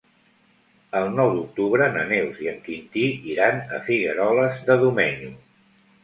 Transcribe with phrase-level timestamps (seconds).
[0.99, 3.03] El nou d'octubre na Neus i en Quintí
[3.33, 5.29] iran a Figueroles de Domenyo.